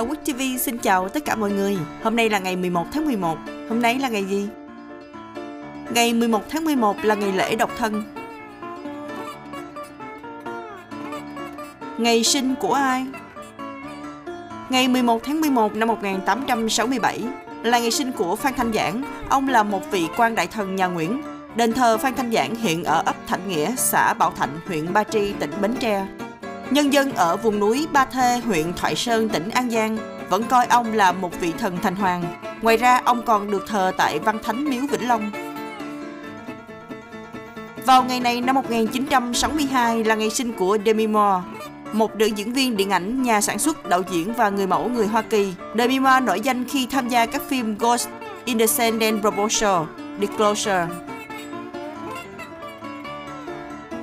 [0.00, 1.78] Ở Quốc TV xin chào tất cả mọi người.
[2.02, 3.38] Hôm nay là ngày 11 tháng 11.
[3.68, 4.48] Hôm nay là ngày gì?
[5.94, 8.02] Ngày 11 tháng 11 là ngày lễ độc thân.
[11.98, 13.06] Ngày sinh của ai?
[14.70, 17.24] Ngày 11 tháng 11 năm 1867
[17.62, 19.02] là ngày sinh của Phan Thanh Giảng.
[19.28, 21.22] Ông là một vị quan đại thần nhà Nguyễn.
[21.56, 25.04] Đền thờ Phan Thanh Giảng hiện ở ấp Thạnh Nghĩa, xã Bảo Thạnh, huyện Ba
[25.04, 26.06] Tri, tỉnh Bến Tre.
[26.70, 29.98] Nhân dân ở vùng núi Ba Thê, huyện Thoại Sơn, tỉnh An Giang
[30.28, 32.22] vẫn coi ông là một vị thần thành hoàng.
[32.62, 35.30] Ngoài ra, ông còn được thờ tại Văn Thánh Miếu Vĩnh Long.
[37.86, 41.46] Vào ngày này năm 1962 là ngày sinh của Demi Moore,
[41.92, 45.06] một nữ diễn viên điện ảnh, nhà sản xuất, đạo diễn và người mẫu người
[45.06, 45.54] Hoa Kỳ.
[45.78, 48.08] Demi Moore nổi danh khi tham gia các phim Ghost
[48.44, 48.66] in the
[49.20, 49.82] Proposal,
[50.20, 50.86] Disclosure.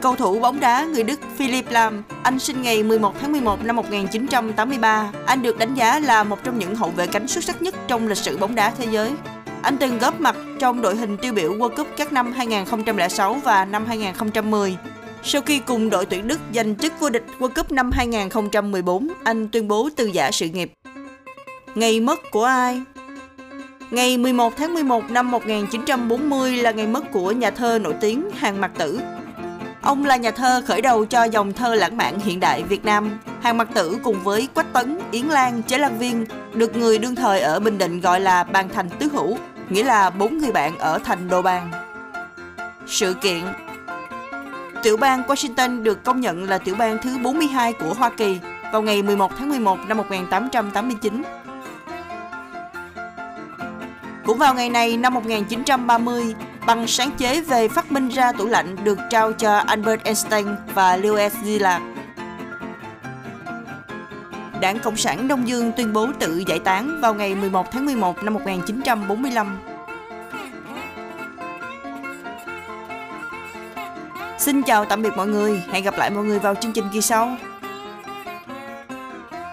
[0.01, 3.75] Cầu thủ bóng đá người Đức Philip Lam, anh sinh ngày 11 tháng 11 năm
[3.75, 5.11] 1983.
[5.25, 8.07] Anh được đánh giá là một trong những hậu vệ cánh xuất sắc nhất trong
[8.07, 9.11] lịch sử bóng đá thế giới.
[9.61, 13.65] Anh từng góp mặt trong đội hình tiêu biểu World Cup các năm 2006 và
[13.65, 14.77] năm 2010.
[15.23, 19.48] Sau khi cùng đội tuyển Đức giành chức vô địch World Cup năm 2014, anh
[19.49, 20.71] tuyên bố từ giả sự nghiệp.
[21.76, 22.82] Ngày mất của ai?
[23.91, 28.61] Ngày 11 tháng 11 năm 1940 là ngày mất của nhà thơ nổi tiếng Hàng
[28.61, 28.99] Mặc Tử.
[29.88, 33.20] Ông là nhà thơ khởi đầu cho dòng thơ lãng mạn hiện đại Việt Nam.
[33.41, 37.16] Hàng Mặc Tử cùng với Quách Tấn, Yến Lan, Chế Lan Viên được người đương
[37.16, 39.38] thời ở Bình Định gọi là bàn thành tứ hữu,
[39.70, 41.71] nghĩa là bốn người bạn ở thành Đô Bàn.
[42.88, 43.41] Sự kiện
[44.84, 48.40] Tiểu bang Washington được công nhận là tiểu bang thứ 42 của Hoa Kỳ
[48.72, 51.24] vào ngày 11 tháng 11 năm 1889.
[54.26, 56.35] Cũng vào ngày này năm 1930,
[56.68, 60.98] bằng sáng chế về phát minh ra tủ lạnh được trao cho Albert Einstein và
[60.98, 61.85] Louis Szilard.
[64.62, 68.23] Đảng Cộng sản Đông Dương tuyên bố tự giải tán vào ngày 11 tháng 11
[68.23, 69.59] năm 1945.
[74.38, 77.01] Xin chào tạm biệt mọi người, hẹn gặp lại mọi người vào chương trình kỳ
[77.01, 77.38] sau.